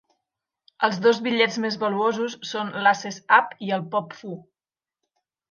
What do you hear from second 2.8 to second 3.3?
l'Aces